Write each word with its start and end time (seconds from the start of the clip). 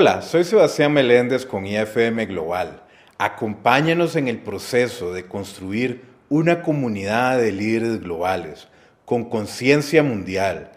Hola, 0.00 0.22
soy 0.22 0.44
Sebastián 0.44 0.92
Meléndez 0.92 1.44
con 1.44 1.66
IFM 1.66 2.26
Global. 2.26 2.84
Acompáñanos 3.18 4.14
en 4.14 4.28
el 4.28 4.38
proceso 4.38 5.12
de 5.12 5.26
construir 5.26 6.02
una 6.28 6.62
comunidad 6.62 7.36
de 7.38 7.50
líderes 7.50 8.00
globales 8.00 8.68
con 9.04 9.28
conciencia 9.28 10.04
mundial 10.04 10.70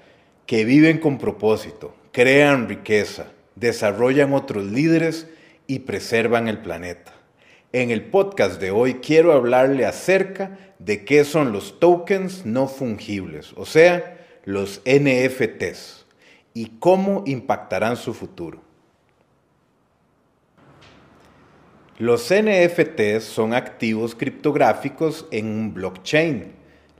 que 0.47 0.65
viven 0.65 0.97
con 0.97 1.19
propósito, 1.19 1.95
crean 2.11 2.67
riqueza, 2.67 3.27
desarrollan 3.55 4.33
otros 4.33 4.65
líderes 4.65 5.27
y 5.67 5.81
preservan 5.81 6.47
el 6.47 6.57
planeta. 6.57 7.13
En 7.73 7.91
el 7.91 8.01
podcast 8.05 8.59
de 8.59 8.71
hoy 8.71 8.95
quiero 8.95 9.33
hablarle 9.33 9.85
acerca 9.85 10.57
de 10.79 11.05
qué 11.05 11.25
son 11.25 11.51
los 11.51 11.79
tokens 11.79 12.43
no 12.47 12.67
fungibles, 12.67 13.53
o 13.55 13.67
sea, 13.67 14.17
los 14.45 14.81
NFTs, 14.83 16.07
y 16.55 16.79
cómo 16.79 17.21
impactarán 17.27 17.97
su 17.97 18.15
futuro. 18.15 18.70
Los 22.01 22.33
NFTs 22.33 23.23
son 23.25 23.53
activos 23.53 24.15
criptográficos 24.15 25.27
en 25.29 25.45
un 25.45 25.71
blockchain. 25.71 26.51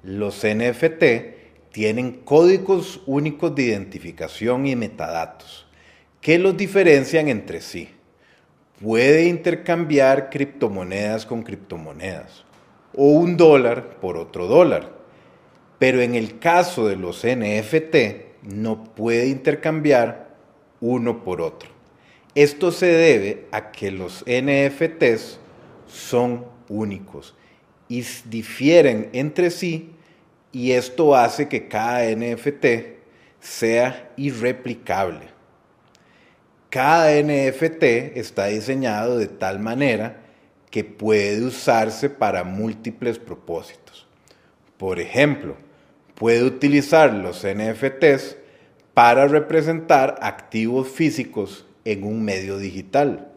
Los 0.04 0.46
NFT 0.46 1.72
tienen 1.72 2.22
códigos 2.24 3.02
únicos 3.08 3.56
de 3.56 3.64
identificación 3.64 4.68
y 4.68 4.76
metadatos 4.76 5.66
que 6.22 6.38
los 6.38 6.56
diferencian 6.56 7.30
entre 7.30 7.62
sí. 7.62 7.90
Puede 8.80 9.26
intercambiar 9.26 10.30
criptomonedas 10.30 11.26
con 11.26 11.42
criptomonedas 11.42 12.46
o 12.96 13.06
un 13.06 13.38
dólar 13.38 14.00
por 14.00 14.18
otro 14.18 14.46
dólar. 14.46 14.92
Pero 15.80 16.02
en 16.02 16.14
el 16.14 16.38
caso 16.38 16.88
de 16.88 16.96
los 16.96 17.26
NFT 17.26 18.44
no 18.44 18.84
puede 18.84 19.30
intercambiar 19.30 20.36
uno 20.80 21.24
por 21.24 21.42
otro. 21.42 21.81
Esto 22.34 22.72
se 22.72 22.86
debe 22.86 23.48
a 23.52 23.72
que 23.72 23.92
los 23.92 24.24
NFTs 24.26 25.38
son 25.86 26.46
únicos 26.70 27.36
y 27.90 28.06
difieren 28.30 29.10
entre 29.12 29.52
sí 29.52 29.92
y 30.54 30.72
esto 30.72 31.14
hace 31.14 31.50
que 31.50 31.68
cada 31.68 32.06
NFT 32.06 32.66
sea 33.42 34.12
irreplicable. 34.16 35.28
Cada 36.70 37.12
NFT 37.22 37.84
está 38.16 38.46
diseñado 38.46 39.18
de 39.18 39.28
tal 39.28 39.60
manera 39.60 40.22
que 40.70 40.86
puede 40.86 41.44
usarse 41.44 42.10
para 42.10 42.46
múltiples 42.46 43.20
propósitos. 43.20 44.08
Por 44.78 45.02
ejemplo, 45.02 45.58
puede 46.16 46.44
utilizar 46.44 47.14
los 47.14 47.46
NFTs 47.46 48.38
para 48.94 49.28
representar 49.28 50.16
activos 50.22 50.88
físicos 50.88 51.66
en 51.86 52.04
un 52.04 52.24
medio 52.24 52.58
digital. 52.58 53.32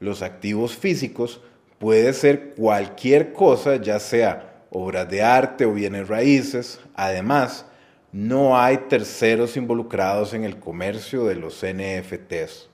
Los 0.00 0.22
activos 0.22 0.76
físicos 0.76 1.40
puede 1.78 2.12
ser 2.12 2.54
cualquier 2.54 3.32
cosa, 3.32 3.76
ya 3.76 3.98
sea 3.98 4.64
obras 4.70 5.08
de 5.08 5.22
arte 5.22 5.64
o 5.64 5.72
bienes 5.72 6.08
raíces. 6.08 6.80
Además, 6.94 7.66
no 8.12 8.58
hay 8.58 8.78
terceros 8.88 9.56
involucrados 9.56 10.34
en 10.34 10.44
el 10.44 10.58
comercio 10.58 11.24
de 11.26 11.34
los 11.34 11.64
NFTs. 11.64 12.68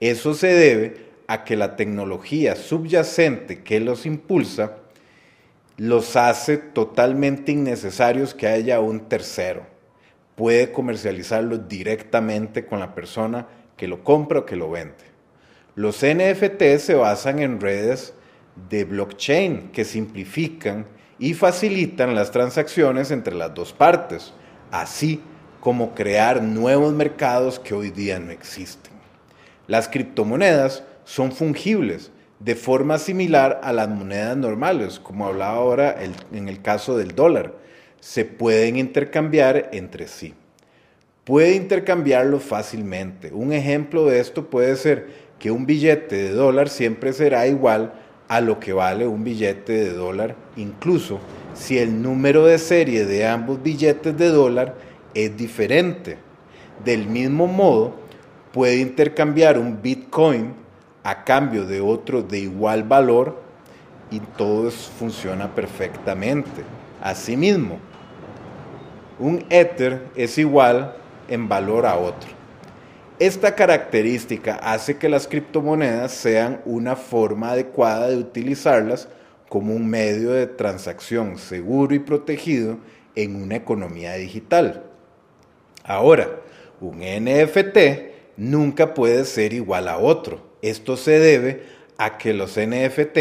Eso 0.00 0.34
se 0.34 0.48
debe 0.48 1.08
a 1.26 1.44
que 1.44 1.56
la 1.56 1.76
tecnología 1.76 2.56
subyacente 2.56 3.62
que 3.62 3.80
los 3.80 4.06
impulsa 4.06 4.78
los 5.76 6.16
hace 6.16 6.56
totalmente 6.58 7.52
innecesarios 7.52 8.34
que 8.34 8.48
haya 8.48 8.80
un 8.80 9.08
tercero. 9.08 9.66
Puede 10.34 10.72
comercializarlos 10.72 11.68
directamente 11.68 12.66
con 12.66 12.80
la 12.80 12.94
persona 12.94 13.46
que 13.78 13.88
lo 13.88 14.04
compra 14.04 14.40
o 14.40 14.44
que 14.44 14.56
lo 14.56 14.70
vende. 14.70 15.08
Los 15.74 16.04
NFT 16.04 16.78
se 16.78 16.94
basan 16.94 17.38
en 17.38 17.60
redes 17.60 18.12
de 18.68 18.84
blockchain 18.84 19.70
que 19.70 19.84
simplifican 19.84 20.84
y 21.18 21.32
facilitan 21.32 22.14
las 22.14 22.30
transacciones 22.30 23.10
entre 23.10 23.34
las 23.34 23.54
dos 23.54 23.72
partes, 23.72 24.34
así 24.70 25.22
como 25.60 25.94
crear 25.94 26.42
nuevos 26.42 26.92
mercados 26.92 27.58
que 27.58 27.74
hoy 27.74 27.90
día 27.90 28.18
no 28.18 28.32
existen. 28.32 28.92
Las 29.66 29.88
criptomonedas 29.88 30.84
son 31.04 31.32
fungibles 31.32 32.10
de 32.40 32.54
forma 32.54 32.98
similar 32.98 33.60
a 33.62 33.72
las 33.72 33.88
monedas 33.88 34.36
normales, 34.36 34.98
como 34.98 35.26
hablaba 35.26 35.56
ahora 35.56 35.96
en 36.32 36.48
el 36.48 36.60
caso 36.60 36.96
del 36.96 37.14
dólar. 37.14 37.54
Se 38.00 38.24
pueden 38.24 38.76
intercambiar 38.76 39.70
entre 39.72 40.08
sí 40.08 40.34
puede 41.28 41.56
intercambiarlo 41.56 42.40
fácilmente. 42.40 43.30
Un 43.34 43.52
ejemplo 43.52 44.06
de 44.06 44.18
esto 44.18 44.46
puede 44.46 44.76
ser 44.76 45.08
que 45.38 45.50
un 45.50 45.66
billete 45.66 46.16
de 46.16 46.30
dólar 46.30 46.70
siempre 46.70 47.12
será 47.12 47.46
igual 47.46 47.92
a 48.28 48.40
lo 48.40 48.58
que 48.58 48.72
vale 48.72 49.06
un 49.06 49.24
billete 49.24 49.74
de 49.74 49.92
dólar, 49.92 50.36
incluso 50.56 51.20
si 51.52 51.76
el 51.76 52.00
número 52.00 52.46
de 52.46 52.56
serie 52.56 53.04
de 53.04 53.26
ambos 53.26 53.62
billetes 53.62 54.16
de 54.16 54.28
dólar 54.30 54.76
es 55.12 55.36
diferente. 55.36 56.16
Del 56.82 57.06
mismo 57.06 57.46
modo, 57.46 57.96
puede 58.50 58.78
intercambiar 58.78 59.58
un 59.58 59.82
Bitcoin 59.82 60.54
a 61.04 61.24
cambio 61.24 61.66
de 61.66 61.82
otro 61.82 62.22
de 62.22 62.38
igual 62.38 62.84
valor 62.84 63.38
y 64.10 64.20
todo 64.20 64.70
funciona 64.70 65.54
perfectamente. 65.54 66.62
Asimismo, 67.02 67.78
un 69.18 69.44
Ether 69.50 70.04
es 70.16 70.38
igual 70.38 70.94
en 71.28 71.48
valor 71.48 71.86
a 71.86 71.96
otro. 71.96 72.28
Esta 73.18 73.54
característica 73.54 74.54
hace 74.54 74.96
que 74.96 75.08
las 75.08 75.26
criptomonedas 75.26 76.12
sean 76.12 76.60
una 76.64 76.94
forma 76.94 77.50
adecuada 77.50 78.08
de 78.08 78.16
utilizarlas 78.16 79.08
como 79.48 79.74
un 79.74 79.88
medio 79.88 80.30
de 80.30 80.46
transacción 80.46 81.38
seguro 81.38 81.94
y 81.94 81.98
protegido 81.98 82.78
en 83.14 83.42
una 83.42 83.56
economía 83.56 84.14
digital. 84.14 84.84
Ahora, 85.82 86.28
un 86.80 86.98
NFT 86.98 87.78
nunca 88.36 88.94
puede 88.94 89.24
ser 89.24 89.52
igual 89.52 89.88
a 89.88 89.98
otro. 89.98 90.46
Esto 90.62 90.96
se 90.96 91.18
debe 91.18 91.62
a 91.96 92.18
que 92.18 92.32
los 92.32 92.56
NFT 92.56 93.18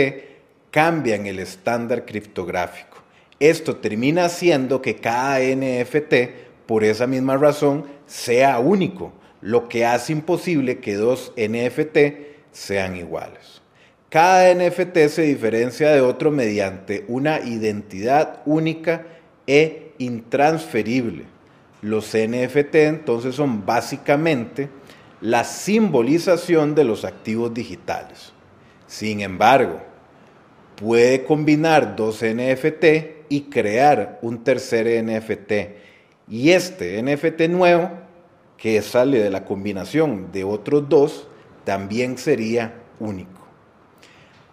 cambian 0.70 1.26
el 1.26 1.40
estándar 1.40 2.06
criptográfico. 2.06 2.98
Esto 3.40 3.78
termina 3.78 4.26
haciendo 4.26 4.82
que 4.82 4.98
cada 4.98 5.40
NFT 5.40 6.47
por 6.68 6.84
esa 6.84 7.08
misma 7.08 7.38
razón 7.38 7.86
sea 8.06 8.60
único, 8.60 9.14
lo 9.42 9.70
que 9.70 9.86
hace 9.86 10.14
imposible 10.14 10.80
que 10.80 10.96
dos 10.96 11.34
NFT 11.38 11.98
sean 12.52 12.96
iguales. 12.96 13.62
Cada 14.10 14.54
NFT 14.54 14.98
se 15.10 15.24
diferencia 15.24 15.90
de 15.90 16.02
otro 16.02 16.32
mediante 16.32 17.06
una 17.08 17.40
identidad 17.40 18.42
única 18.46 19.06
e 19.46 19.94
intransferible. 19.98 21.26
Los 21.82 22.16
NFT 22.16 22.76
entonces 22.76 23.36
son 23.36 23.66
básicamente 23.66 24.70
la 25.22 25.44
simbolización 25.44 26.76
de 26.76 26.84
los 26.84 27.06
activos 27.06 27.54
digitales. 27.54 28.34
Sin 28.88 29.22
embargo, 29.22 29.82
puede 30.76 31.24
combinar 31.24 31.96
dos 31.96 32.24
NFT 32.24 32.86
y 33.30 33.42
crear 33.50 34.20
un 34.22 34.44
tercer 34.44 35.04
NFT 35.04 35.87
y 36.30 36.52
este 36.52 37.02
NFT 37.02 37.50
nuevo, 37.50 37.90
que 38.58 38.82
sale 38.82 39.20
de 39.20 39.30
la 39.30 39.46
combinación 39.46 40.32
de 40.32 40.44
otros 40.44 40.90
dos, 40.90 41.28
también 41.64 42.18
sería 42.18 42.74
único. 43.00 43.48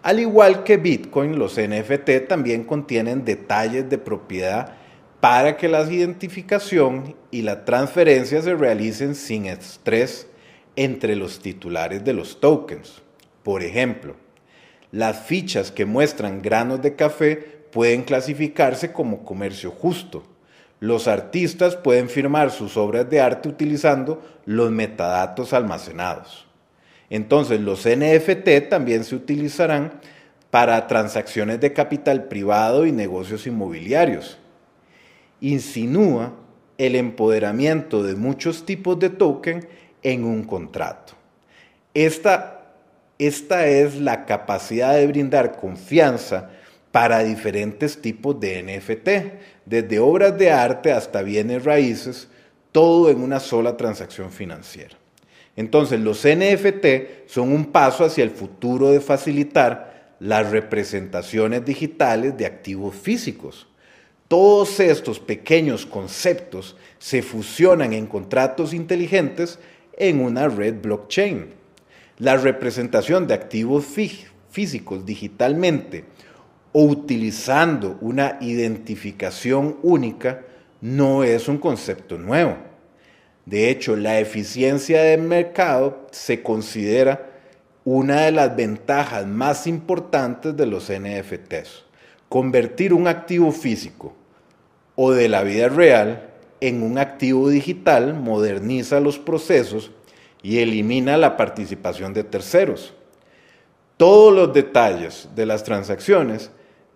Al 0.03 0.19
igual 0.19 0.63
que 0.63 0.77
Bitcoin, 0.77 1.37
los 1.37 1.59
NFT 1.59 2.27
también 2.27 2.63
contienen 2.63 3.25
detalles 3.25 3.89
de 3.89 3.97
propiedad 3.97 4.73
para 5.19 5.57
que 5.57 5.67
la 5.67 5.81
identificación 5.91 7.15
y 7.31 7.41
la 7.41 7.65
transferencia 7.65 8.41
se 8.41 8.53
realicen 8.53 9.15
sin 9.15 9.47
estrés 9.47 10.27
entre 10.75 11.15
los 11.15 11.39
titulares 11.39 12.03
de 12.03 12.13
los 12.13 12.39
tokens. 12.39 13.01
Por 13.41 13.63
ejemplo, 13.63 14.15
las 14.91 15.25
fichas 15.25 15.71
que 15.71 15.85
muestran 15.85 16.41
granos 16.41 16.81
de 16.81 16.95
café 16.95 17.35
pueden 17.71 18.03
clasificarse 18.03 18.91
como 18.91 19.25
comercio 19.25 19.71
justo 19.71 20.23
los 20.85 21.07
artistas 21.07 21.75
pueden 21.75 22.09
firmar 22.09 22.51
sus 22.51 22.77
obras 22.77 23.09
de 23.09 23.19
arte 23.19 23.49
utilizando 23.49 24.23
los 24.45 24.69
metadatos 24.69 25.51
almacenados. 25.51 26.45
Entonces, 27.09 27.59
los 27.59 27.87
NFT 27.87 28.69
también 28.69 29.03
se 29.03 29.15
utilizarán 29.15 29.99
para 30.51 30.85
transacciones 30.85 31.59
de 31.59 31.73
capital 31.73 32.25
privado 32.25 32.85
y 32.85 32.91
negocios 32.91 33.47
inmobiliarios. 33.47 34.37
Insinúa 35.41 36.33
el 36.77 36.95
empoderamiento 36.95 38.03
de 38.03 38.15
muchos 38.15 38.63
tipos 38.65 38.99
de 38.99 39.09
token 39.09 39.67
en 40.03 40.23
un 40.23 40.43
contrato. 40.43 41.13
Esta, 41.95 42.75
esta 43.17 43.65
es 43.65 43.95
la 43.95 44.25
capacidad 44.25 44.93
de 44.93 45.07
brindar 45.07 45.55
confianza 45.55 46.51
para 46.91 47.23
diferentes 47.23 48.01
tipos 48.01 48.39
de 48.39 48.61
NFT, 48.63 49.54
desde 49.65 49.99
obras 49.99 50.37
de 50.37 50.51
arte 50.51 50.91
hasta 50.91 51.21
bienes 51.21 51.63
raíces, 51.63 52.27
todo 52.71 53.09
en 53.09 53.21
una 53.21 53.39
sola 53.39 53.77
transacción 53.77 54.31
financiera. 54.31 54.97
Entonces, 55.55 55.99
los 55.99 56.25
NFT 56.25 57.27
son 57.27 57.51
un 57.51 57.65
paso 57.71 58.03
hacia 58.03 58.23
el 58.23 58.31
futuro 58.31 58.91
de 58.91 58.99
facilitar 58.99 60.15
las 60.19 60.51
representaciones 60.51 61.63
digitales 61.65 62.37
de 62.37 62.45
activos 62.45 62.95
físicos. 62.95 63.67
Todos 64.27 64.79
estos 64.79 65.19
pequeños 65.19 65.85
conceptos 65.85 66.75
se 66.97 67.21
fusionan 67.21 67.93
en 67.93 68.07
contratos 68.07 68.73
inteligentes 68.73 69.59
en 69.97 70.19
una 70.19 70.47
red 70.47 70.75
blockchain. 70.81 71.53
La 72.17 72.35
representación 72.37 73.27
de 73.27 73.33
activos 73.33 73.85
físicos 74.49 75.05
digitalmente 75.05 76.05
o 76.77 76.83
utilizando 76.83 77.97
una 78.01 78.37
identificación 78.41 79.77
única 79.81 80.41
no 80.81 81.23
es 81.23 81.47
un 81.47 81.57
concepto 81.57 82.17
nuevo. 82.17 82.57
De 83.45 83.69
hecho, 83.69 83.95
la 83.95 84.19
eficiencia 84.19 85.01
del 85.01 85.21
mercado 85.21 86.05
se 86.11 86.43
considera 86.43 87.29
una 87.85 88.23
de 88.23 88.33
las 88.33 88.53
ventajas 88.57 89.25
más 89.25 89.67
importantes 89.67 90.57
de 90.57 90.65
los 90.65 90.91
NFTs. 90.91 91.85
Convertir 92.27 92.93
un 92.93 93.07
activo 93.07 93.53
físico 93.53 94.13
o 94.95 95.13
de 95.13 95.29
la 95.29 95.43
vida 95.43 95.69
real 95.69 96.29
en 96.59 96.83
un 96.83 96.97
activo 96.97 97.47
digital 97.47 98.15
moderniza 98.15 98.99
los 98.99 99.17
procesos 99.17 99.91
y 100.43 100.59
elimina 100.59 101.15
la 101.15 101.37
participación 101.37 102.13
de 102.13 102.25
terceros. 102.25 102.93
Todos 103.95 104.33
los 104.33 104.53
detalles 104.53 105.29
de 105.35 105.45
las 105.45 105.63
transacciones 105.63 106.51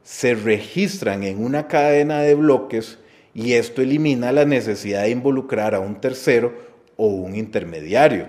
se 0.10 0.34
registran 0.34 1.24
en 1.24 1.46
una 1.46 1.68
cadena 1.68 2.22
de 2.22 2.34
bloques 2.34 2.98
y 3.36 3.54
esto 3.54 3.84
elimina 3.84 4.32
la 4.32 4.44
necesidad 4.44 5.04
de 5.04 5.12
involucrar 5.12 5.76
a 5.76 5.80
un 5.80 6.02
tercero 6.02 6.52
o 6.98 7.06
un 7.10 7.36
intermediario. 7.36 8.28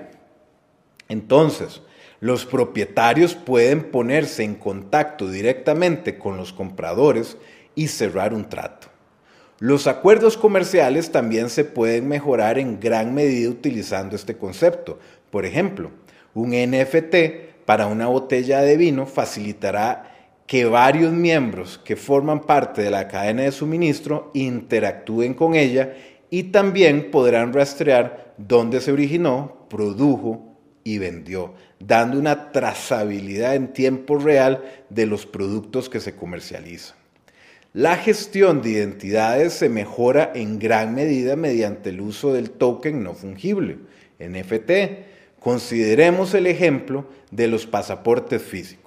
Entonces, 1.09 1.81
los 2.21 2.45
propietarios 2.45 3.35
pueden 3.35 3.85
ponerse 3.91 4.45
en 4.45 4.57
contacto 4.57 5.31
directamente 5.31 6.19
con 6.19 6.37
los 6.37 6.53
compradores 6.53 7.39
y 7.75 7.89
cerrar 7.89 8.35
un 8.35 8.47
trato. 8.47 8.89
Los 9.59 9.87
acuerdos 9.87 10.37
comerciales 10.37 11.11
también 11.11 11.49
se 11.49 11.65
pueden 11.65 12.09
mejorar 12.09 12.59
en 12.59 12.79
gran 12.79 13.15
medida 13.15 13.49
utilizando 13.49 14.17
este 14.17 14.37
concepto. 14.37 14.99
Por 15.31 15.47
ejemplo, 15.47 15.91
un 16.35 16.51
NFT 16.51 17.65
para 17.65 17.87
una 17.87 18.07
botella 18.07 18.61
de 18.61 18.77
vino 18.77 19.07
facilitará 19.07 20.10
que 20.51 20.65
varios 20.65 21.13
miembros 21.13 21.79
que 21.85 21.95
forman 21.95 22.41
parte 22.41 22.83
de 22.83 22.91
la 22.91 23.07
cadena 23.07 23.43
de 23.43 23.53
suministro 23.53 24.33
interactúen 24.35 25.33
con 25.33 25.55
ella 25.55 25.95
y 26.29 26.43
también 26.43 27.13
podrán 27.13 27.53
rastrear 27.53 28.35
dónde 28.37 28.81
se 28.81 28.91
originó, 28.91 29.69
produjo 29.71 30.57
y 30.83 30.99
vendió, 30.99 31.55
dando 31.79 32.19
una 32.19 32.51
trazabilidad 32.51 33.55
en 33.55 33.73
tiempo 33.73 34.19
real 34.19 34.65
de 34.89 35.07
los 35.07 35.25
productos 35.25 35.89
que 35.89 36.01
se 36.01 36.17
comercializan. 36.17 36.97
La 37.73 37.97
gestión 37.97 38.61
de 38.61 38.71
identidades 38.71 39.53
se 39.53 39.69
mejora 39.69 40.33
en 40.35 40.59
gran 40.59 40.97
medida 40.97 41.37
mediante 41.37 41.91
el 41.91 42.01
uso 42.01 42.33
del 42.33 42.51
token 42.51 43.05
no 43.05 43.15
fungible, 43.15 43.79
NFT. 44.19 45.39
Consideremos 45.39 46.35
el 46.35 46.49
ejemplo 46.49 47.07
de 47.31 47.47
los 47.47 47.67
pasaportes 47.67 48.43
físicos. 48.43 48.80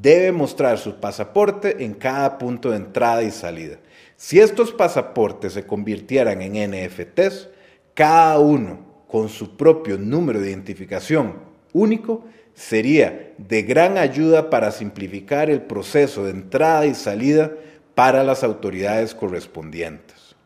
Debe 0.00 0.30
mostrar 0.30 0.78
su 0.78 1.00
pasaporte 1.00 1.84
en 1.84 1.94
cada 1.94 2.38
punto 2.38 2.70
de 2.70 2.76
entrada 2.76 3.24
y 3.24 3.32
salida. 3.32 3.78
Si 4.16 4.38
estos 4.38 4.70
pasaportes 4.70 5.54
se 5.54 5.66
convirtieran 5.66 6.40
en 6.40 6.70
NFTs, 6.70 7.48
cada 7.94 8.38
uno 8.38 8.86
con 9.08 9.28
su 9.28 9.56
propio 9.56 9.98
número 9.98 10.40
de 10.40 10.50
identificación 10.50 11.34
único, 11.72 12.24
sería 12.54 13.32
de 13.38 13.62
gran 13.62 13.98
ayuda 13.98 14.50
para 14.50 14.70
simplificar 14.70 15.50
el 15.50 15.62
proceso 15.62 16.24
de 16.24 16.30
entrada 16.30 16.86
y 16.86 16.94
salida 16.94 17.50
para 17.96 18.22
las 18.22 18.44
autoridades 18.44 19.16
correspondientes. 19.16 20.36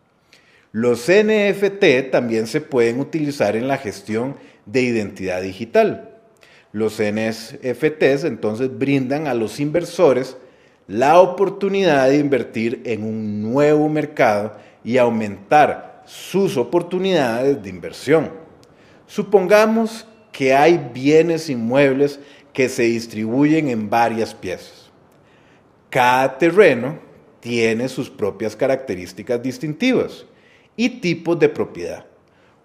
Los 0.70 1.10
NFT 1.10 2.10
también 2.10 2.46
se 2.46 2.62
pueden 2.62 3.00
utilizar 3.00 3.56
en 3.56 3.68
la 3.68 3.76
gestión 3.76 4.36
de 4.64 4.80
identidad 4.80 5.42
digital. 5.42 6.11
Los 6.72 6.94
NFTs 6.94 8.24
entonces 8.24 8.76
brindan 8.76 9.26
a 9.26 9.34
los 9.34 9.60
inversores 9.60 10.36
la 10.88 11.20
oportunidad 11.20 12.08
de 12.08 12.18
invertir 12.18 12.82
en 12.84 13.04
un 13.04 13.42
nuevo 13.42 13.88
mercado 13.88 14.56
y 14.82 14.96
aumentar 14.96 16.02
sus 16.06 16.56
oportunidades 16.56 17.62
de 17.62 17.68
inversión. 17.70 18.30
Supongamos 19.06 20.06
que 20.32 20.54
hay 20.54 20.90
bienes 20.92 21.50
inmuebles 21.50 22.18
que 22.52 22.68
se 22.68 22.84
distribuyen 22.84 23.68
en 23.68 23.88
varias 23.88 24.34
piezas. 24.34 24.90
Cada 25.90 26.38
terreno 26.38 26.98
tiene 27.40 27.88
sus 27.88 28.08
propias 28.08 28.56
características 28.56 29.42
distintivas 29.42 30.24
y 30.74 30.88
tipos 30.88 31.38
de 31.38 31.48
propiedad. 31.48 32.06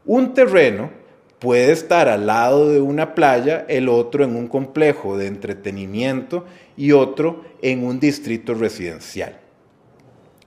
Un 0.06 0.34
terreno 0.34 0.90
puede 1.40 1.72
estar 1.72 2.08
al 2.10 2.28
lado 2.28 2.70
de 2.70 2.82
una 2.82 3.14
playa, 3.14 3.66
el 3.68 3.90
otro 3.90 4.24
en 4.24 4.36
un 4.36 4.48
complejo 4.48 5.18
de 5.18 5.28
entretenimiento 5.28 6.46
y 6.76 6.92
otro 6.92 7.44
en 7.62 7.86
un 7.86 8.00
distrito 8.00 8.54
residencial. 8.54 9.40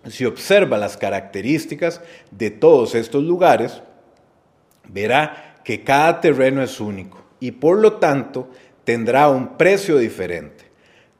Si 0.08 0.24
observa 0.24 0.78
las 0.78 0.96
características 0.96 2.00
de 2.30 2.50
todos 2.50 2.94
estos 2.94 3.22
lugares, 3.22 3.82
verá 4.88 5.60
que 5.64 5.84
cada 5.84 6.20
terreno 6.20 6.62
es 6.62 6.80
único 6.80 7.22
y 7.38 7.52
por 7.52 7.78
lo 7.78 7.94
tanto 7.94 8.48
tendrá 8.84 9.28
un 9.28 9.56
precio 9.56 9.98
diferente. 9.98 10.64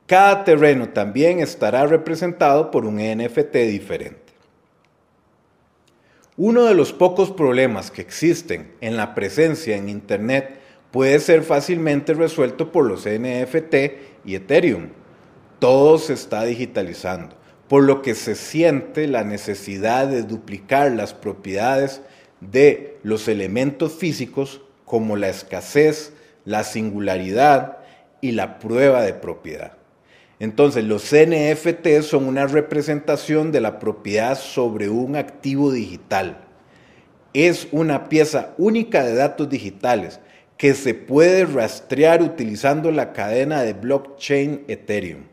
Cada 0.06 0.42
terreno 0.44 0.88
también 0.88 1.38
estará 1.38 1.86
representado 1.86 2.70
por 2.70 2.84
un 2.84 2.96
NFT 2.96 3.54
diferente. 3.68 4.19
Uno 6.42 6.64
de 6.64 6.72
los 6.72 6.94
pocos 6.94 7.30
problemas 7.30 7.90
que 7.90 8.00
existen 8.00 8.72
en 8.80 8.96
la 8.96 9.14
presencia 9.14 9.76
en 9.76 9.90
Internet 9.90 10.58
puede 10.90 11.20
ser 11.20 11.42
fácilmente 11.42 12.14
resuelto 12.14 12.72
por 12.72 12.86
los 12.86 13.04
NFT 13.04 13.74
y 14.24 14.36
Ethereum. 14.36 14.88
Todo 15.58 15.98
se 15.98 16.14
está 16.14 16.44
digitalizando, 16.44 17.36
por 17.68 17.82
lo 17.82 18.00
que 18.00 18.14
se 18.14 18.36
siente 18.36 19.06
la 19.06 19.22
necesidad 19.22 20.08
de 20.08 20.22
duplicar 20.22 20.92
las 20.92 21.12
propiedades 21.12 22.00
de 22.40 22.96
los 23.02 23.28
elementos 23.28 23.92
físicos 23.92 24.62
como 24.86 25.16
la 25.16 25.28
escasez, 25.28 26.14
la 26.46 26.64
singularidad 26.64 27.80
y 28.22 28.32
la 28.32 28.58
prueba 28.58 29.02
de 29.02 29.12
propiedad. 29.12 29.79
Entonces, 30.40 30.84
los 30.84 31.12
NFT 31.12 32.00
son 32.02 32.24
una 32.24 32.46
representación 32.46 33.52
de 33.52 33.60
la 33.60 33.78
propiedad 33.78 34.38
sobre 34.38 34.88
un 34.88 35.14
activo 35.14 35.70
digital. 35.70 36.38
Es 37.34 37.68
una 37.72 38.08
pieza 38.08 38.54
única 38.56 39.04
de 39.04 39.14
datos 39.14 39.50
digitales 39.50 40.18
que 40.56 40.74
se 40.74 40.94
puede 40.94 41.44
rastrear 41.44 42.22
utilizando 42.22 42.90
la 42.90 43.12
cadena 43.12 43.62
de 43.62 43.74
blockchain 43.74 44.64
Ethereum. 44.66 45.24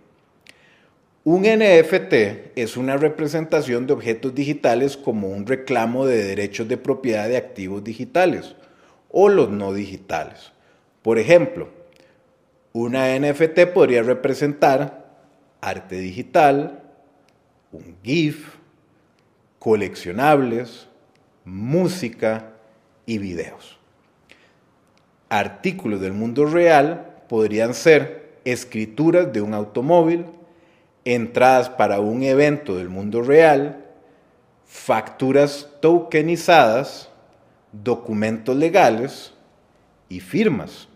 Un 1.24 1.44
NFT 1.44 2.56
es 2.56 2.78
una 2.78 2.98
representación 2.98 3.88
de 3.88 3.94
objetos 3.94 4.36
digitales 4.36 4.98
como 4.98 5.30
un 5.30 5.46
reclamo 5.46 6.06
de 6.06 6.24
derechos 6.24 6.68
de 6.68 6.78
propiedad 6.78 7.28
de 7.30 7.38
activos 7.38 7.84
digitales 7.84 8.56
o 9.10 9.28
los 9.30 9.50
no 9.50 9.74
digitales. 9.74 10.52
Por 11.02 11.18
ejemplo, 11.18 11.70
una 12.74 13.18
NFT 13.18 13.68
podría 13.74 14.04
representar 14.04 15.08
arte 15.62 15.98
digital, 15.98 16.84
un 17.72 17.98
GIF, 18.04 18.56
coleccionables, 19.60 20.88
música 21.46 22.54
y 23.06 23.18
videos. 23.18 23.78
Artículos 25.30 26.00
del 26.00 26.14
mundo 26.14 26.46
real 26.46 27.24
podrían 27.28 27.74
ser 27.74 28.40
escrituras 28.46 29.34
de 29.34 29.42
un 29.42 29.54
automóvil, 29.54 30.26
entradas 31.04 31.70
para 31.70 32.00
un 32.00 32.24
evento 32.24 32.78
del 32.78 32.90
mundo 32.90 33.22
real, 33.22 33.86
facturas 34.66 35.70
tokenizadas, 35.82 37.10
documentos 37.72 38.56
legales 38.56 39.34
y 40.10 40.20
firmas. 40.20 40.88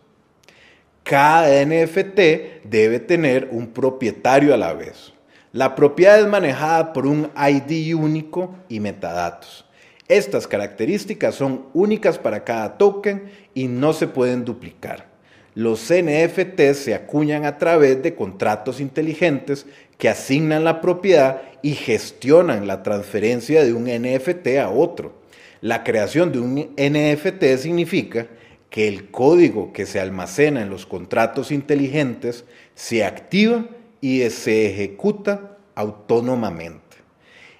Cada 1.03 1.65
NFT 1.65 2.63
debe 2.63 2.99
tener 2.99 3.49
un 3.51 3.67
propietario 3.67 4.53
a 4.53 4.57
la 4.57 4.73
vez. 4.73 5.13
La 5.51 5.75
propiedad 5.75 6.19
es 6.19 6.27
manejada 6.27 6.93
por 6.93 7.05
un 7.05 7.29
ID 7.35 7.93
único 7.95 8.55
y 8.69 8.79
metadatos. 8.79 9.65
Estas 10.07 10.47
características 10.47 11.35
son 11.35 11.65
únicas 11.73 12.17
para 12.17 12.43
cada 12.43 12.77
token 12.77 13.31
y 13.53 13.67
no 13.67 13.93
se 13.93 14.07
pueden 14.07 14.45
duplicar. 14.45 15.07
Los 15.55 15.91
NFT 15.91 16.73
se 16.73 16.93
acuñan 16.93 17.43
a 17.45 17.57
través 17.57 18.01
de 18.01 18.15
contratos 18.15 18.79
inteligentes 18.79 19.65
que 19.97 20.07
asignan 20.07 20.63
la 20.63 20.79
propiedad 20.79 21.41
y 21.61 21.73
gestionan 21.73 22.67
la 22.67 22.83
transferencia 22.83 23.63
de 23.65 23.73
un 23.73 23.85
NFT 23.85 24.59
a 24.61 24.69
otro. 24.69 25.19
La 25.59 25.83
creación 25.83 26.31
de 26.31 26.39
un 26.39 26.55
NFT 26.55 27.57
significa 27.57 28.27
que 28.71 28.87
el 28.87 29.11
código 29.11 29.73
que 29.73 29.85
se 29.85 29.99
almacena 29.99 30.61
en 30.61 30.69
los 30.69 30.87
contratos 30.87 31.51
inteligentes 31.51 32.45
se 32.73 33.03
activa 33.03 33.65
y 33.99 34.27
se 34.29 34.65
ejecuta 34.65 35.57
autónomamente. 35.75 36.97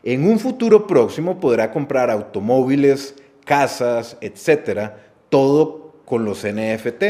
En 0.04 0.26
un 0.26 0.40
futuro 0.40 0.88
próximo 0.88 1.40
podrá 1.40 1.70
comprar 1.70 2.10
automóviles, 2.10 3.14
casas, 3.46 4.18
etcétera, 4.22 5.12
todo 5.30 5.96
con 6.06 6.24
los 6.24 6.46
NFT. 6.46 7.04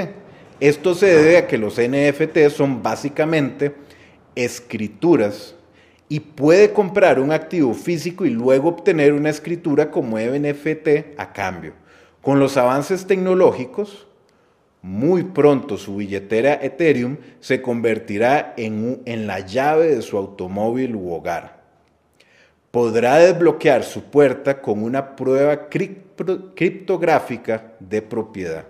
Esto 0.59 0.95
se 0.95 1.05
debe 1.05 1.37
a 1.37 1.47
que 1.47 1.59
los 1.59 1.79
NFT 1.79 2.49
son 2.49 2.81
básicamente 2.81 3.75
escrituras 4.33 5.55
y 6.09 6.19
puede 6.21 6.73
comprar 6.73 7.19
un 7.19 7.31
activo 7.31 7.75
físico 7.75 8.25
y 8.25 8.31
luego 8.31 8.69
obtener 8.69 9.13
una 9.13 9.29
escritura 9.29 9.91
como 9.91 10.17
NFT 10.17 11.17
a 11.17 11.31
cambio. 11.31 11.80
Con 12.21 12.39
los 12.39 12.57
avances 12.57 13.07
tecnológicos, 13.07 14.05
muy 14.83 15.23
pronto 15.23 15.77
su 15.77 15.95
billetera 15.95 16.59
Ethereum 16.61 17.17
se 17.39 17.61
convertirá 17.61 18.53
en, 18.57 19.27
la 19.27 19.39
llave 19.39 19.95
de 19.95 20.01
su 20.01 20.17
automóvil 20.17 20.95
u 20.95 21.11
hogar. 21.11 21.61
Podrá 22.69 23.17
desbloquear 23.17 23.83
su 23.83 24.03
puerta 24.03 24.61
con 24.61 24.83
una 24.83 25.15
prueba 25.15 25.67
criptográfica 25.67 27.73
de 27.79 28.01
propiedad. 28.01 28.65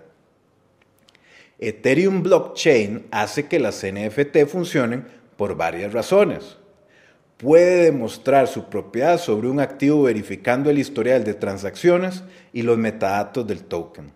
Ethereum 1.58 2.22
Blockchain 2.22 3.06
hace 3.10 3.46
que 3.46 3.60
las 3.60 3.84
NFT 3.84 4.46
funcionen 4.48 5.06
por 5.36 5.56
varias 5.56 5.92
razones 5.92 6.56
puede 7.42 7.86
demostrar 7.86 8.46
su 8.46 8.66
propiedad 8.66 9.18
sobre 9.18 9.48
un 9.48 9.58
activo 9.58 10.04
verificando 10.04 10.70
el 10.70 10.78
historial 10.78 11.24
de 11.24 11.34
transacciones 11.34 12.22
y 12.52 12.62
los 12.62 12.78
metadatos 12.78 13.44
del 13.46 13.64
token. 13.64 14.12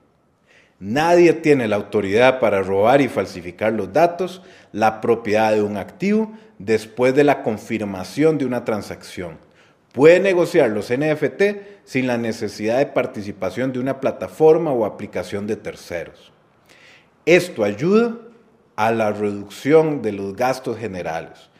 Nadie 0.78 1.32
tiene 1.32 1.66
la 1.66 1.74
autoridad 1.74 2.38
para 2.38 2.62
robar 2.62 3.00
y 3.00 3.08
falsificar 3.08 3.72
los 3.72 3.92
datos, 3.92 4.42
la 4.72 5.00
propiedad 5.00 5.52
de 5.52 5.62
un 5.62 5.76
activo, 5.76 6.32
después 6.58 7.14
de 7.16 7.24
la 7.24 7.42
confirmación 7.42 8.38
de 8.38 8.46
una 8.46 8.64
transacción. 8.64 9.38
Puede 9.92 10.20
negociar 10.20 10.70
los 10.70 10.92
NFT 10.92 11.42
sin 11.84 12.06
la 12.06 12.18
necesidad 12.18 12.78
de 12.78 12.86
participación 12.86 13.72
de 13.72 13.80
una 13.80 14.00
plataforma 14.00 14.70
o 14.70 14.84
aplicación 14.84 15.48
de 15.48 15.56
terceros. 15.56 16.32
Esto 17.24 17.64
ayuda 17.64 18.18
a 18.76 18.92
la 18.92 19.10
reducción 19.10 20.00
de 20.02 20.12
los 20.12 20.36
gastos 20.36 20.78
generales 20.78 21.50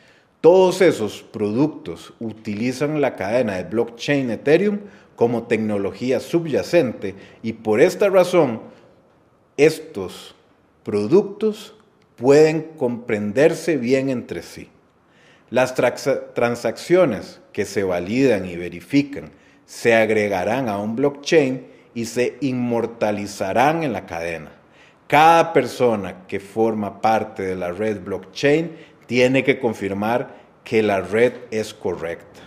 todos 0.47 0.81
esos 0.81 1.25
productos 1.25 2.15
utilizan 2.21 3.01
la 3.01 3.17
cadena 3.17 3.57
de 3.57 3.65
blockchain 3.65 4.31
Ethereum 4.31 4.79
como 5.17 5.49
tecnología 5.49 6.21
subyacente 6.21 7.17
y 7.43 7.55
por 7.55 7.81
esta 7.81 8.09
razón 8.11 8.63
estos 9.57 10.37
productos 10.85 11.75
pueden 12.15 12.63
comprenderse 12.77 13.77
bien 13.77 14.09
entre 14.09 14.43
sí. 14.43 14.69
Las 15.51 15.75
transacciones 15.75 17.41
que 17.53 17.65
se 17.65 17.83
validan 17.83 18.47
y 18.47 18.55
verifican 18.55 19.33
se 19.65 19.97
agregarán 19.97 20.69
a 20.69 20.79
un 20.79 20.95
blockchain 20.95 21.67
y 21.93 22.05
se 22.05 22.37
inmortalizarán 22.41 23.83
en 23.83 23.93
la 23.93 24.07
cadena. 24.07 24.53
Cada 25.09 25.53
persona 25.53 26.25
que 26.29 26.39
forma 26.39 27.01
parte 27.01 27.43
de 27.43 27.57
la 27.57 27.73
red 27.73 28.01
blockchain 28.01 28.95
tiene 29.07 29.45
que 29.45 29.59
confirmar 29.59 30.37
que 30.65 30.83
la 30.83 31.01
red 31.01 31.33
es 31.51 31.73
correcta. 31.73 32.41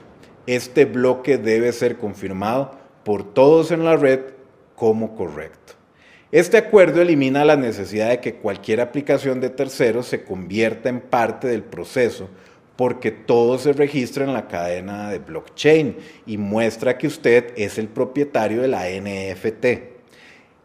Este 0.46 0.86
bloque 0.86 1.38
debe 1.38 1.72
ser 1.72 1.98
confirmado 1.98 2.72
por 3.04 3.34
todos 3.34 3.72
en 3.72 3.86
la 3.86 3.96
red 3.96 4.20
como 4.75 5.16
correcto. 5.16 5.74
Este 6.32 6.58
acuerdo 6.58 7.01
elimina 7.01 7.44
la 7.44 7.56
necesidad 7.56 8.10
de 8.10 8.20
que 8.20 8.36
cualquier 8.36 8.82
aplicación 8.82 9.42
de 9.42 9.50
terceros 9.50 10.06
se 10.06 10.24
convierta 10.24 10.89
en 10.89 11.01
parte 11.01 11.48
del 11.48 11.63
proceso 11.63 12.30
porque 12.75 13.12
todo 13.12 13.58
se 13.58 13.74
registra 13.74 14.24
en 14.24 14.34
la 14.34 14.48
cadena 14.48 15.10
de 15.10 15.20
blockchain 15.20 15.98
y 16.25 16.38
muestra 16.38 16.98
que 16.98 17.08
usted 17.08 17.51
es 17.58 17.78
el 17.78 17.89
propietario 17.89 18.62
de 18.62 18.70
la 18.70 18.86
NFT. 18.86 19.66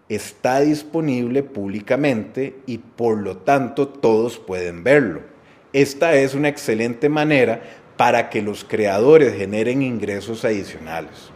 Está 0.08 0.60
disponible 0.60 1.42
públicamente 1.42 2.54
y 2.66 2.78
por 2.78 3.18
lo 3.18 3.38
tanto 3.38 3.88
todos 3.88 4.38
pueden 4.38 4.84
verlo. 4.84 5.33
Esta 5.74 6.14
es 6.14 6.36
una 6.36 6.46
excelente 6.46 7.08
manera 7.08 7.60
para 7.96 8.30
que 8.30 8.40
los 8.40 8.62
creadores 8.62 9.34
generen 9.34 9.82
ingresos 9.82 10.44
adicionales. 10.44 11.32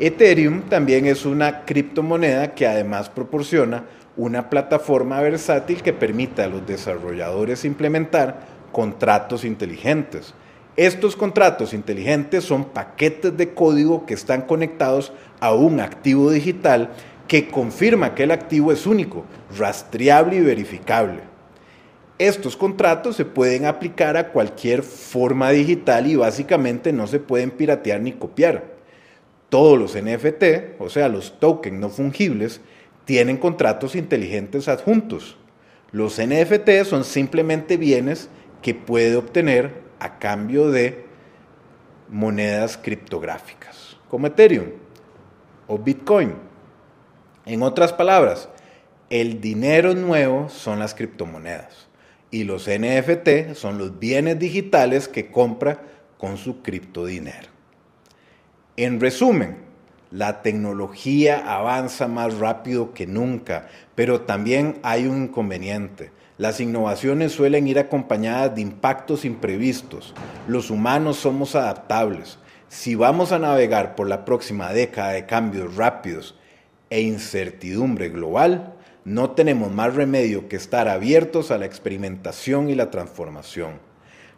Ethereum 0.00 0.62
también 0.62 1.06
es 1.06 1.24
una 1.24 1.64
criptomoneda 1.64 2.52
que 2.56 2.66
además 2.66 3.08
proporciona 3.08 3.84
una 4.16 4.50
plataforma 4.50 5.20
versátil 5.20 5.84
que 5.84 5.92
permite 5.92 6.42
a 6.42 6.48
los 6.48 6.66
desarrolladores 6.66 7.64
implementar 7.64 8.40
contratos 8.72 9.44
inteligentes. 9.44 10.34
Estos 10.76 11.14
contratos 11.14 11.72
inteligentes 11.72 12.42
son 12.42 12.64
paquetes 12.64 13.36
de 13.36 13.54
código 13.54 14.04
que 14.04 14.14
están 14.14 14.42
conectados 14.42 15.12
a 15.38 15.54
un 15.54 15.78
activo 15.78 16.32
digital 16.32 16.90
que 17.28 17.46
confirma 17.46 18.16
que 18.16 18.24
el 18.24 18.32
activo 18.32 18.72
es 18.72 18.84
único, 18.84 19.26
rastreable 19.56 20.38
y 20.38 20.40
verificable. 20.40 21.29
Estos 22.20 22.54
contratos 22.54 23.16
se 23.16 23.24
pueden 23.24 23.64
aplicar 23.64 24.18
a 24.18 24.28
cualquier 24.28 24.82
forma 24.82 25.48
digital 25.52 26.06
y 26.06 26.16
básicamente 26.16 26.92
no 26.92 27.06
se 27.06 27.18
pueden 27.18 27.50
piratear 27.50 28.02
ni 28.02 28.12
copiar. 28.12 28.74
Todos 29.48 29.78
los 29.78 29.96
NFT, 29.96 30.78
o 30.78 30.90
sea, 30.90 31.08
los 31.08 31.40
tokens 31.40 31.80
no 31.80 31.88
fungibles, 31.88 32.60
tienen 33.06 33.38
contratos 33.38 33.96
inteligentes 33.96 34.68
adjuntos. 34.68 35.38
Los 35.92 36.20
NFT 36.20 36.84
son 36.84 37.04
simplemente 37.04 37.78
bienes 37.78 38.28
que 38.60 38.74
puede 38.74 39.16
obtener 39.16 39.80
a 39.98 40.18
cambio 40.18 40.70
de 40.70 41.06
monedas 42.10 42.76
criptográficas, 42.76 43.96
como 44.10 44.26
Ethereum 44.26 44.66
o 45.66 45.78
Bitcoin. 45.78 46.34
En 47.46 47.62
otras 47.62 47.94
palabras, 47.94 48.50
el 49.08 49.40
dinero 49.40 49.94
nuevo 49.94 50.50
son 50.50 50.78
las 50.78 50.94
criptomonedas 50.94 51.88
y 52.30 52.44
los 52.44 52.68
NFT 52.68 53.54
son 53.54 53.78
los 53.78 53.98
bienes 53.98 54.38
digitales 54.38 55.08
que 55.08 55.30
compra 55.30 55.82
con 56.18 56.36
su 56.36 56.62
criptodinero. 56.62 57.48
En 58.76 59.00
resumen, 59.00 59.58
la 60.10 60.42
tecnología 60.42 61.54
avanza 61.54 62.08
más 62.08 62.38
rápido 62.38 62.92
que 62.94 63.06
nunca, 63.06 63.68
pero 63.94 64.22
también 64.22 64.78
hay 64.82 65.06
un 65.06 65.24
inconveniente. 65.24 66.10
Las 66.36 66.60
innovaciones 66.60 67.32
suelen 67.32 67.68
ir 67.68 67.78
acompañadas 67.78 68.54
de 68.54 68.62
impactos 68.62 69.24
imprevistos. 69.24 70.14
Los 70.48 70.70
humanos 70.70 71.18
somos 71.18 71.54
adaptables. 71.54 72.38
Si 72.68 72.94
vamos 72.94 73.30
a 73.32 73.38
navegar 73.38 73.94
por 73.94 74.08
la 74.08 74.24
próxima 74.24 74.72
década 74.72 75.12
de 75.12 75.26
cambios 75.26 75.76
rápidos 75.76 76.34
e 76.88 77.02
incertidumbre 77.02 78.08
global, 78.08 78.74
no 79.04 79.30
tenemos 79.30 79.72
más 79.72 79.94
remedio 79.94 80.48
que 80.48 80.56
estar 80.56 80.88
abiertos 80.88 81.50
a 81.50 81.58
la 81.58 81.66
experimentación 81.66 82.68
y 82.68 82.74
la 82.74 82.90
transformación. 82.90 83.80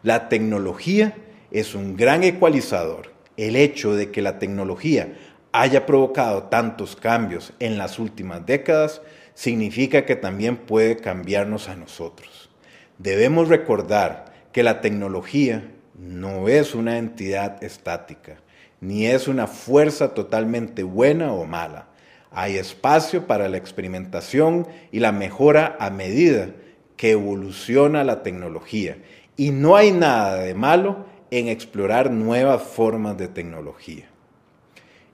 La 0.03 0.29
tecnología 0.29 1.15
es 1.51 1.75
un 1.75 1.95
gran 1.95 2.23
ecualizador. 2.23 3.11
El 3.35 3.55
hecho 3.55 3.95
de 3.95 4.11
que 4.11 4.21
la 4.21 4.39
tecnología 4.39 5.17
haya 5.51 5.85
provocado 5.85 6.43
tantos 6.43 6.95
cambios 6.95 7.53
en 7.59 7.77
las 7.77 7.99
últimas 7.99 8.45
décadas 8.45 9.01
significa 9.33 10.05
que 10.05 10.15
también 10.15 10.57
puede 10.57 10.97
cambiarnos 10.97 11.67
a 11.67 11.75
nosotros. 11.75 12.49
Debemos 12.97 13.49
recordar 13.49 14.33
que 14.51 14.63
la 14.63 14.81
tecnología 14.81 15.71
no 15.97 16.47
es 16.47 16.75
una 16.75 16.97
entidad 16.97 17.63
estática, 17.63 18.37
ni 18.81 19.07
es 19.07 19.27
una 19.27 19.47
fuerza 19.47 20.13
totalmente 20.13 20.83
buena 20.83 21.33
o 21.33 21.45
mala 21.45 21.92
hay 22.33 22.57
espacio 22.57 23.27
para 23.27 23.47
la 23.47 23.57
experimentación 23.57 24.67
y 24.91 24.99
la 24.99 25.11
mejora 25.11 25.77
a 25.79 25.89
medida 25.89 26.49
que 26.97 27.11
evoluciona 27.11 28.03
la 28.03 28.23
tecnología. 28.23 28.97
Y 29.37 29.51
no 29.51 29.75
hay 29.75 29.91
nada 29.91 30.37
de 30.37 30.55
malo 30.55 31.05
en 31.31 31.47
explorar 31.47 32.11
nuevas 32.11 32.63
formas 32.63 33.17
de 33.17 33.27
tecnología. 33.27 34.05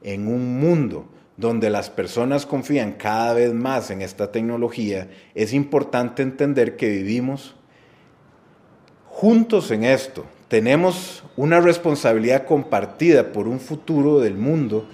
En 0.01 0.27
un 0.27 0.59
mundo 0.59 1.07
donde 1.35 1.69
las 1.69 1.89
personas 1.89 2.45
confían 2.45 2.93
cada 2.93 3.33
vez 3.33 3.53
más 3.53 3.91
en 3.91 4.01
esta 4.01 4.31
tecnología, 4.31 5.09
es 5.35 5.53
importante 5.53 6.21
entender 6.21 6.75
que 6.75 6.89
vivimos 6.89 7.55
juntos 9.05 9.71
en 9.71 9.83
esto. 9.83 10.25
Tenemos 10.47 11.23
una 11.38 11.61
responsabilidad 11.61 12.45
compartida 12.45 13.31
por 13.31 13.47
un 13.47 13.59
futuro 13.59 14.19
del 14.19 14.35
mundo 14.35 14.88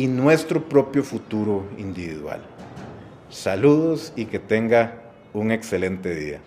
y 0.00 0.06
nuestro 0.06 0.66
propio 0.66 1.04
futuro 1.04 1.66
individual. 1.76 2.40
Saludos 3.28 4.14
y 4.16 4.24
que 4.24 4.38
tenga 4.38 4.94
un 5.34 5.52
excelente 5.52 6.14
día. 6.14 6.40